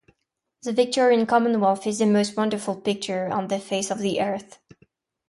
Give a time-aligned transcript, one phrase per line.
[0.63, 4.57] The Victorian Commonwealth is the most wonderful picture on the face of the earth.